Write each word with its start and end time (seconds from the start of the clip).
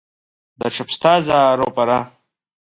Даҽа 0.59 0.83
ԥсҭазаароуп 0.87 1.75
ара… 1.83 1.99